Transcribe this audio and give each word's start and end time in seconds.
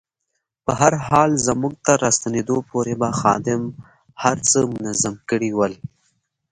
په 0.65 0.71
هر 0.81 0.93
حال 1.07 1.31
زموږ 1.47 1.73
تر 1.85 1.97
راستنېدا 2.05 2.57
پورې 2.69 2.93
به 3.01 3.07
خادم 3.19 3.61
هر 4.23 4.37
څه 4.49 4.57
منظم 4.73 5.15
کړي 5.29 5.49
ول. 5.53 5.73